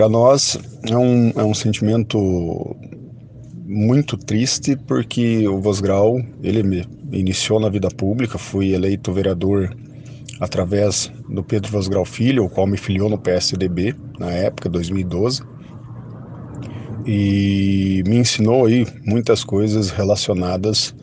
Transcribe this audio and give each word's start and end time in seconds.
para 0.00 0.08
nós 0.08 0.58
é 0.88 0.96
um, 0.96 1.28
é 1.36 1.44
um 1.44 1.52
sentimento 1.52 2.74
muito 3.66 4.16
triste 4.16 4.74
porque 4.74 5.46
o 5.46 5.60
Vosgrau, 5.60 6.18
ele 6.42 6.62
me 6.62 6.88
iniciou 7.12 7.60
na 7.60 7.68
vida 7.68 7.90
pública, 7.90 8.38
fui 8.38 8.72
eleito 8.72 9.12
vereador 9.12 9.76
através 10.40 11.12
do 11.28 11.42
Pedro 11.42 11.70
Vosgrau 11.70 12.06
Filho, 12.06 12.46
o 12.46 12.48
qual 12.48 12.66
me 12.66 12.78
filiou 12.78 13.10
no 13.10 13.18
PSDB 13.18 13.94
na 14.18 14.30
época, 14.30 14.70
2012, 14.70 15.42
e 17.04 18.02
me 18.06 18.16
ensinou 18.16 18.64
aí 18.64 18.86
muitas 19.04 19.44
coisas 19.44 19.90
relacionadas 19.90 20.94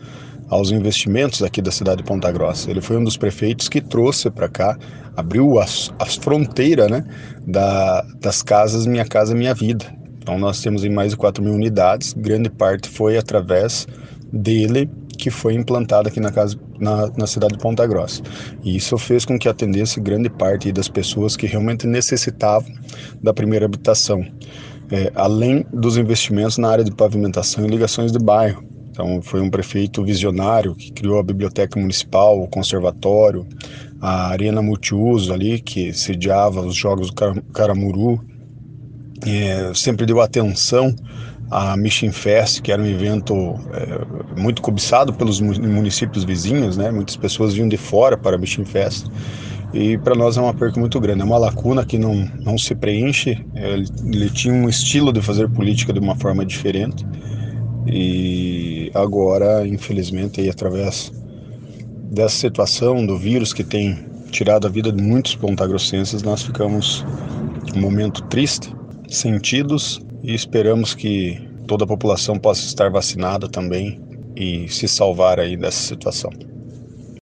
aos 0.49 0.71
investimentos 0.71 1.43
aqui 1.43 1.61
da 1.61 1.71
cidade 1.71 1.97
de 1.97 2.03
Ponta 2.03 2.31
Grossa. 2.31 2.69
Ele 2.69 2.81
foi 2.81 2.97
um 2.97 3.03
dos 3.03 3.17
prefeitos 3.17 3.67
que 3.67 3.81
trouxe 3.81 4.29
para 4.29 4.47
cá, 4.47 4.77
abriu 5.15 5.59
as, 5.59 5.91
as 5.99 6.15
fronteiras 6.15 6.89
né, 6.89 7.03
da, 7.45 8.01
das 8.19 8.41
casas 8.41 8.85
Minha 8.85 9.05
Casa 9.05 9.35
Minha 9.35 9.53
Vida. 9.53 9.85
Então 10.21 10.37
nós 10.37 10.61
temos 10.61 10.83
em 10.83 10.89
mais 10.89 11.11
de 11.11 11.17
4 11.17 11.43
mil 11.43 11.53
unidades, 11.53 12.13
grande 12.13 12.49
parte 12.49 12.89
foi 12.89 13.17
através 13.17 13.87
dele 14.31 14.89
que 15.17 15.31
foi 15.31 15.55
implantada 15.55 16.09
aqui 16.09 16.19
na, 16.19 16.31
casa, 16.31 16.55
na, 16.79 17.09
na, 17.17 17.25
cidade 17.25 17.53
de 17.53 17.59
Ponta 17.59 17.85
Grossa. 17.87 18.21
E 18.63 18.75
isso 18.75 18.97
fez 18.97 19.25
com 19.25 19.37
que 19.37 19.49
atendesse 19.49 19.99
grande 19.99 20.29
parte 20.29 20.71
das 20.71 20.87
pessoas 20.87 21.35
que 21.35 21.47
realmente 21.47 21.87
necessitavam 21.87 22.71
da 23.21 23.33
primeira 23.33 23.65
habitação. 23.65 24.23
É, 24.91 25.11
além 25.15 25.65
dos 25.73 25.97
investimentos 25.97 26.57
na 26.57 26.69
área 26.69 26.83
de 26.83 26.91
pavimentação 26.91 27.65
e 27.65 27.67
ligações 27.67 28.11
de 28.11 28.19
bairro. 28.19 28.63
Então, 28.97 29.21
foi 29.21 29.41
um 29.41 29.49
prefeito 29.49 30.03
visionário 30.03 30.73
que 30.73 30.91
criou 30.91 31.19
a 31.19 31.23
biblioteca 31.23 31.79
municipal, 31.79 32.41
o 32.41 32.47
conservatório, 32.47 33.45
a 34.01 34.29
arena 34.29 34.59
multiuso 34.59 35.31
ali, 35.31 35.59
que 35.59 35.93
sediava 35.93 36.61
os 36.61 36.75
Jogos 36.75 37.11
do 37.11 37.43
Caramuru. 37.53 38.19
É, 39.23 39.71
sempre 39.75 40.03
deu 40.03 40.19
atenção 40.19 40.95
a 41.51 41.77
Mission 41.77 42.11
Fest, 42.11 42.59
que 42.63 42.71
era 42.71 42.81
um 42.81 42.87
evento 42.87 43.35
é, 43.71 44.39
muito 44.41 44.63
cobiçado 44.63 45.13
pelos 45.13 45.39
municípios 45.39 46.23
vizinhos, 46.23 46.75
né? 46.75 46.89
Muitas 46.89 47.15
pessoas 47.15 47.53
vinham 47.53 47.69
de 47.69 47.77
fora 47.77 48.17
para 48.17 48.35
a 48.35 48.39
Mission 48.39 48.65
Fest. 48.65 49.05
E 49.75 49.95
para 49.99 50.15
nós 50.15 50.37
é 50.37 50.41
uma 50.41 50.55
perca 50.55 50.79
muito 50.79 50.99
grande, 50.99 51.21
é 51.21 51.23
uma 51.23 51.37
lacuna 51.37 51.85
que 51.85 51.99
não, 51.99 52.27
não 52.43 52.57
se 52.57 52.73
preenche. 52.73 53.45
Ele, 53.53 53.85
ele 54.11 54.29
tinha 54.31 54.55
um 54.55 54.67
estilo 54.67 55.13
de 55.13 55.21
fazer 55.21 55.47
política 55.49 55.93
de 55.93 55.99
uma 55.99 56.15
forma 56.15 56.43
diferente 56.43 57.05
e 57.89 58.91
agora, 58.93 59.65
infelizmente, 59.67 60.41
aí, 60.41 60.49
através 60.49 61.11
dessa 62.11 62.35
situação 62.35 63.05
do 63.05 63.17
vírus 63.17 63.53
que 63.53 63.63
tem 63.63 63.97
tirado 64.31 64.67
a 64.67 64.69
vida 64.69 64.91
de 64.91 65.01
muitos 65.01 65.35
pontagrossenses, 65.35 66.21
nós 66.21 66.43
ficamos 66.43 67.05
um 67.75 67.79
momento 67.79 68.21
triste, 68.23 68.73
sentidos 69.07 70.01
e 70.23 70.33
esperamos 70.33 70.93
que 70.93 71.39
toda 71.65 71.85
a 71.85 71.87
população 71.87 72.37
possa 72.37 72.65
estar 72.65 72.89
vacinada 72.89 73.47
também 73.47 73.99
e 74.35 74.67
se 74.69 74.87
salvar 74.87 75.39
aí 75.39 75.55
dessa 75.57 75.81
situação. 75.81 76.31